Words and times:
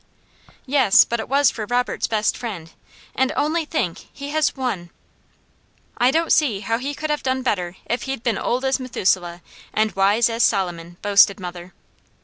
"Yes, 0.65 1.05
but 1.05 1.19
it 1.19 1.29
was 1.29 1.51
for 1.51 1.67
Robert's 1.67 2.07
best 2.07 2.35
friend, 2.35 2.71
and 3.13 3.31
only 3.35 3.65
think, 3.65 4.07
he 4.11 4.29
has 4.29 4.55
won!" 4.55 4.89
"I 5.95 6.09
don't 6.09 6.33
see 6.33 6.61
how 6.61 6.79
he 6.79 6.95
could 6.95 7.11
have 7.11 7.21
done 7.21 7.43
better 7.43 7.75
if 7.85 8.01
he'd 8.09 8.23
been 8.23 8.39
old 8.39 8.65
as 8.65 8.79
Methuselah, 8.79 9.43
and 9.71 9.91
wise 9.91 10.27
as 10.27 10.41
Solomon," 10.41 10.97
boasted 11.03 11.39
mother. 11.39 11.71